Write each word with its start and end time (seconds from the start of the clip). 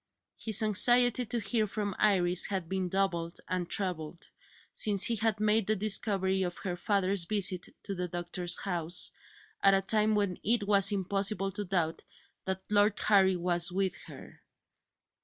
His 0.39 0.63
anxiety 0.63 1.27
to 1.27 1.39
hear 1.39 1.67
from 1.67 1.93
Iris 1.99 2.47
had 2.47 2.67
been 2.67 2.89
doubled 2.89 3.39
and 3.47 3.69
trebled, 3.69 4.31
since 4.73 5.03
he 5.03 5.15
had 5.17 5.39
made 5.39 5.67
the 5.67 5.75
discovery 5.75 6.41
of 6.41 6.57
her 6.57 6.75
father's 6.75 7.25
visit 7.25 7.67
to 7.83 7.93
the 7.93 8.07
doctor's 8.07 8.57
house, 8.61 9.11
at 9.61 9.75
a 9.75 9.81
time 9.83 10.15
when 10.15 10.39
it 10.43 10.63
was 10.67 10.91
impossible 10.91 11.51
to 11.51 11.65
doubt 11.65 12.01
that 12.45 12.63
Lord 12.71 12.97
Harry 12.99 13.35
was 13.35 13.71
with 13.71 13.95
her. 14.07 14.41